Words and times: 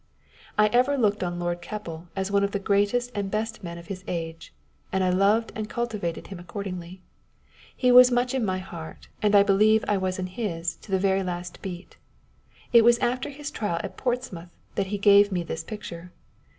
"I 0.57 0.65
ever 0.69 0.97
looked 0.97 1.21
on 1.21 1.37
Lord 1.39 1.61
Keppel 1.61 2.07
as 2.15 2.31
one 2.31 2.43
of 2.43 2.53
the 2.53 2.57
greatest 2.57 3.11
and 3.13 3.29
best 3.29 3.63
men 3.63 3.77
of 3.77 3.85
his 3.85 4.03
age; 4.07 4.51
and 4.91 5.03
I 5.03 5.11
loved 5.11 5.51
and 5.53 5.69
cultivated 5.69 6.25
him 6.25 6.39
accordingly. 6.39 7.03
He 7.75 7.91
was 7.91 8.09
much 8.09 8.33
in 8.33 8.43
my 8.43 8.57
heart, 8.57 9.09
and 9.21 9.35
I 9.35 9.43
believe 9.43 9.85
I 9.87 9.97
was 9.97 10.17
in 10.17 10.25
his 10.25 10.75
to 10.77 10.89
the 10.89 10.97
very 10.97 11.21
last 11.21 11.61
beat. 11.61 11.97
It 12.73 12.83
was 12.83 12.97
after 12.97 13.29
his 13.29 13.51
trial 13.51 13.79
at 13.83 13.95
Porstmouth 13.95 14.49
that 14.73 14.87
he 14.87 14.97
gave 14.97 15.31
me 15.31 15.43
this 15.43 15.63
picture. 15.63 16.11